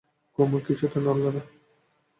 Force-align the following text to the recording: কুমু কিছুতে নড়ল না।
কুমু 0.37 0.57
কিছুতে 0.67 0.97
নড়ল 0.99 1.25
না। 1.35 1.41